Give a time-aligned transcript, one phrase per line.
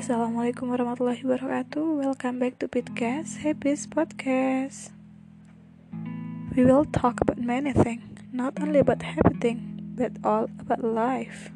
[0.00, 2.00] Assalamualaikum warahmatullahi wabarakatuh.
[2.00, 4.96] Welcome back to Pitcast, Happy's Podcast.
[6.56, 9.60] We will talk about many things, not only about happy things,
[10.00, 11.52] but all about life.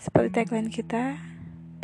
[0.00, 1.20] Seperti tagline kita,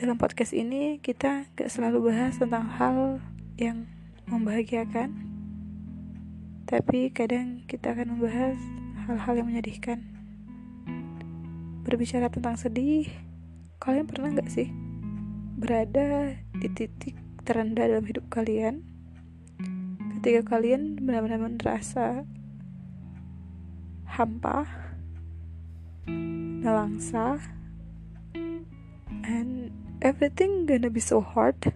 [0.01, 3.21] dalam podcast ini kita gak selalu bahas tentang hal
[3.61, 3.85] yang
[4.33, 5.13] membahagiakan,
[6.65, 8.57] tapi kadang kita akan membahas
[9.05, 10.09] hal-hal yang menyedihkan.
[11.85, 13.29] Berbicara tentang sedih,
[13.79, 14.75] Kalian pernah gak sih
[15.55, 17.15] berada di titik
[17.47, 18.83] terendah dalam hidup kalian?
[20.19, 22.27] Ketika kalian benar-benar merasa
[24.03, 24.67] hampa,
[26.59, 27.39] nelangsa,
[29.23, 29.71] and
[30.03, 31.71] everything gonna be so hard.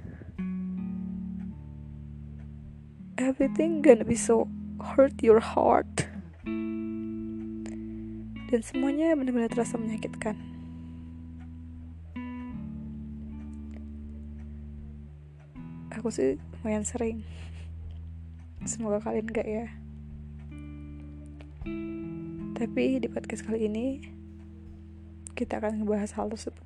[3.14, 4.50] Everything gonna be so
[4.82, 6.10] hurt your heart.
[8.50, 10.61] Dan semuanya benar-benar terasa menyakitkan.
[15.96, 17.20] Aku sih lumayan sering.
[18.64, 19.66] Semoga kalian gak ya.
[22.54, 23.86] Tapi di podcast kali ini
[25.34, 26.62] kita akan ngebahas hal tersebut.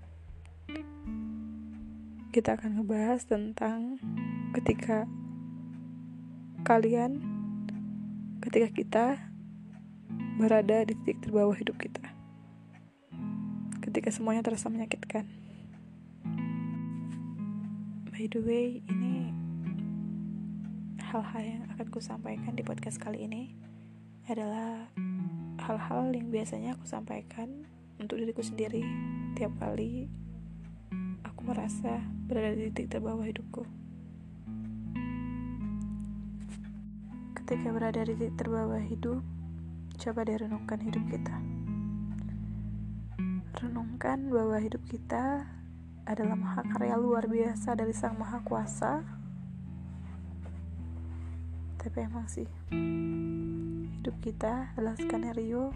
[2.36, 3.96] Kita akan ngebahas tentang
[4.52, 5.08] ketika
[6.68, 7.22] kalian
[8.44, 9.04] ketika kita
[10.36, 12.04] berada di titik terbawah hidup kita.
[13.80, 15.24] Ketika semuanya terasa menyakitkan.
[18.12, 19.15] By the way ini
[21.06, 23.54] hal-hal yang akan ku sampaikan di podcast kali ini
[24.26, 24.90] adalah
[25.62, 27.62] hal-hal yang biasanya aku sampaikan
[28.02, 28.82] untuk diriku sendiri.
[29.38, 30.10] Tiap kali
[31.22, 33.62] aku merasa berada di titik terbawah hidupku.
[37.38, 39.22] Ketika berada di titik terbawah hidup
[40.02, 41.38] coba direnungkan hidup kita.
[43.62, 45.46] Renungkan bahwa hidup kita
[46.02, 49.15] adalah mahakarya luar biasa dari Sang Maha Kuasa.
[51.86, 52.50] Tapi emang sih,
[54.02, 55.70] hidup kita adalah skenario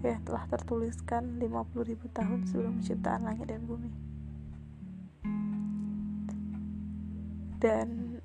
[0.00, 3.92] yang telah tertuliskan 50 ribu tahun sebelum penciptaan langit dan bumi.
[7.60, 8.16] Dan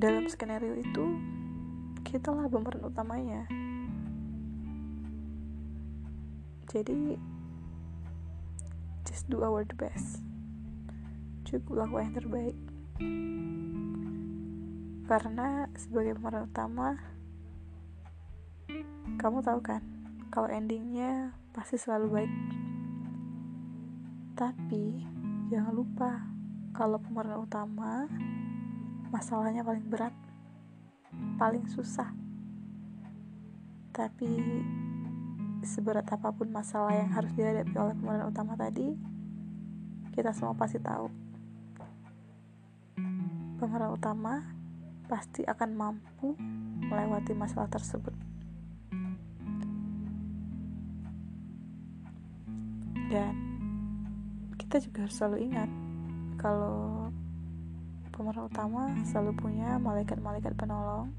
[0.00, 1.04] dalam skenario itu,
[2.00, 3.44] kita lah pemeran utamanya.
[6.72, 7.20] Jadi
[9.04, 10.24] just do our best
[11.44, 12.56] cukup lakukan yang terbaik
[15.10, 16.94] karena sebagai pemeran utama
[19.18, 19.82] kamu tahu kan
[20.30, 22.34] kalau endingnya pasti selalu baik
[24.38, 25.02] tapi
[25.50, 26.30] jangan lupa
[26.70, 28.06] kalau pemeran utama
[29.10, 30.14] masalahnya paling berat
[31.42, 32.14] paling susah
[33.90, 34.30] tapi
[35.66, 38.96] seberat apa pun masalah yang harus dihadapi oleh pemeran utama tadi,
[40.14, 41.12] kita semua pasti tahu.
[43.60, 44.59] Pemeran utama
[45.10, 46.38] pasti akan mampu
[46.86, 48.14] melewati masalah tersebut.
[53.10, 53.34] Dan
[54.54, 55.70] kita juga harus selalu ingat
[56.38, 57.10] kalau
[58.14, 61.10] pemeran utama selalu punya malaikat-malaikat penolong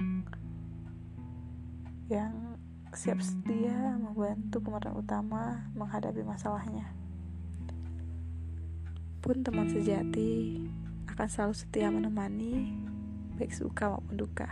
[2.07, 2.55] yang
[2.95, 6.87] siap sedia membantu pemeran utama menghadapi masalahnya.
[9.19, 10.63] Pun teman sejati
[11.11, 12.71] akan selalu setia menemani
[13.41, 14.45] baik suka maupun duka.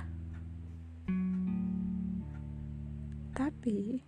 [3.37, 4.01] Tapi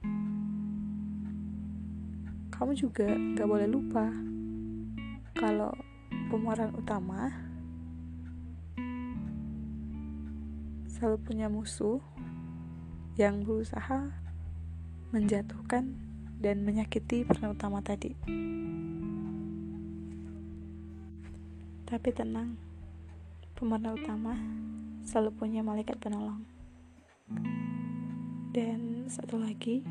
[2.50, 4.09] kamu juga gak boleh lupa
[5.38, 5.69] kalau
[6.34, 7.30] pemeran utama
[10.90, 12.02] selalu punya musuh
[13.22, 14.09] yang berusaha
[15.13, 15.94] menjatuhkan
[16.42, 18.18] dan menyakiti peran utama tadi.
[21.86, 22.70] Tapi tenang,
[23.61, 24.33] pemeran utama
[25.05, 26.41] selalu punya malaikat penolong.
[28.50, 29.86] Dan satu lagi,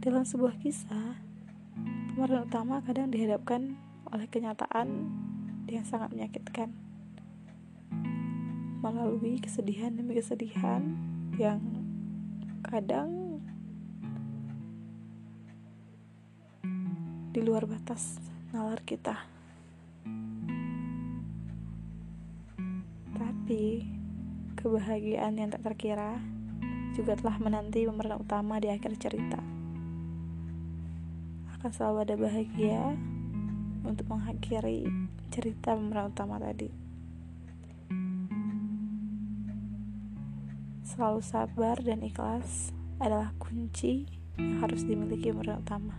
[0.00, 1.20] dalam sebuah kisah,
[2.16, 3.76] pemeran utama kadang dihadapkan
[4.08, 5.12] oleh kenyataan
[5.68, 6.72] yang sangat menyakitkan
[8.80, 10.96] melalui kesedihan demi kesedihan
[11.36, 11.60] yang
[12.64, 13.44] kadang
[17.36, 18.16] di luar batas
[18.56, 19.39] nalar kita.
[23.50, 23.82] Tapi
[24.62, 26.22] kebahagiaan yang tak terkira
[26.94, 29.42] juga telah menanti pemeran utama di akhir cerita.
[31.58, 32.94] Akan selalu ada bahagia
[33.82, 34.86] untuk mengakhiri
[35.34, 36.70] cerita pemeran utama tadi.
[40.86, 42.70] Selalu sabar dan ikhlas
[43.02, 44.06] adalah kunci
[44.38, 45.98] yang harus dimiliki pemeran utama.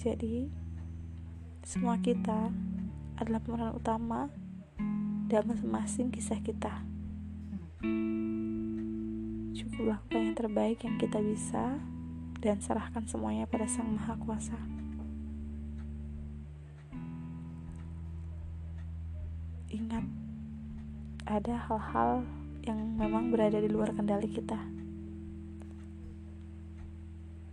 [0.00, 0.48] Jadi,
[1.68, 2.48] semua kita
[3.20, 4.39] adalah pemeran utama
[5.30, 6.82] dalam masing-masing kisah kita.
[9.54, 11.78] Cukup lakukan yang terbaik yang kita bisa
[12.42, 14.58] dan serahkan semuanya pada Sang Maha Kuasa.
[19.70, 20.02] Ingat,
[21.30, 22.26] ada hal-hal
[22.66, 24.58] yang memang berada di luar kendali kita.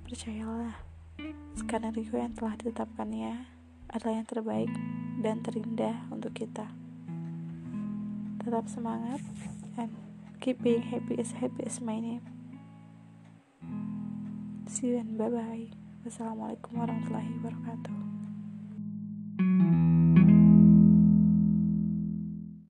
[0.02, 0.82] Percayalah,
[1.54, 3.46] skenario yang telah ditetapkannya
[3.94, 4.72] adalah yang terbaik
[5.22, 6.87] dan terindah untuk kita.
[8.48, 9.20] Tetap semangat
[9.76, 9.92] and
[10.40, 12.24] keep being happy as happy as my name.
[14.72, 15.68] See you and bye bye.
[16.08, 17.96] Wassalamualaikum warahmatullahi wabarakatuh.